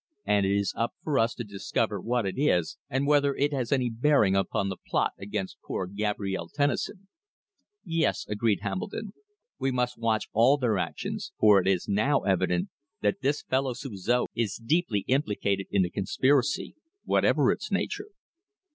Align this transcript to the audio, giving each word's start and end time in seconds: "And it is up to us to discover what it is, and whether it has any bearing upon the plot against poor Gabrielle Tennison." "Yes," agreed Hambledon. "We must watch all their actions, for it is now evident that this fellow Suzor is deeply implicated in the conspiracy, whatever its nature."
"And 0.25 0.47
it 0.47 0.57
is 0.57 0.73
up 0.75 0.95
to 1.05 1.19
us 1.19 1.35
to 1.35 1.43
discover 1.43 2.01
what 2.01 2.25
it 2.25 2.33
is, 2.35 2.79
and 2.89 3.05
whether 3.05 3.35
it 3.35 3.53
has 3.53 3.71
any 3.71 3.91
bearing 3.91 4.35
upon 4.35 4.67
the 4.67 4.77
plot 4.87 5.11
against 5.19 5.59
poor 5.63 5.85
Gabrielle 5.85 6.49
Tennison." 6.49 7.07
"Yes," 7.85 8.25
agreed 8.27 8.61
Hambledon. 8.61 9.13
"We 9.59 9.69
must 9.69 9.99
watch 9.99 10.27
all 10.33 10.57
their 10.57 10.79
actions, 10.79 11.33
for 11.39 11.61
it 11.61 11.67
is 11.67 11.87
now 11.87 12.21
evident 12.21 12.69
that 13.01 13.21
this 13.21 13.43
fellow 13.43 13.73
Suzor 13.75 14.25
is 14.33 14.55
deeply 14.55 15.01
implicated 15.01 15.67
in 15.69 15.83
the 15.83 15.91
conspiracy, 15.91 16.73
whatever 17.05 17.51
its 17.51 17.71
nature." 17.71 18.09